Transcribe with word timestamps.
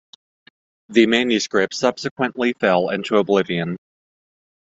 The 0.89 1.05
manuscript 1.05 1.75
subsequently 1.75 2.53
fell 2.53 2.89
into 2.89 3.17
oblivion. 3.17 3.77